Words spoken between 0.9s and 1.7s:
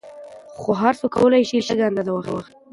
څوک کولای شي